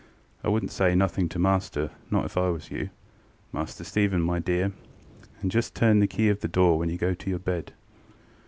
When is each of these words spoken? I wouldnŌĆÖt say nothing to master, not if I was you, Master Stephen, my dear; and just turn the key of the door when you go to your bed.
I 0.43 0.47
wouldnŌĆÖt 0.47 0.71
say 0.71 0.95
nothing 0.95 1.29
to 1.29 1.37
master, 1.37 1.91
not 2.09 2.25
if 2.25 2.35
I 2.35 2.49
was 2.49 2.71
you, 2.71 2.89
Master 3.53 3.83
Stephen, 3.83 4.23
my 4.23 4.39
dear; 4.39 4.71
and 5.43 5.51
just 5.51 5.75
turn 5.75 5.99
the 5.99 6.07
key 6.07 6.27
of 6.29 6.39
the 6.39 6.47
door 6.47 6.79
when 6.79 6.89
you 6.89 6.97
go 6.97 7.13
to 7.13 7.29
your 7.29 7.37
bed. 7.37 7.71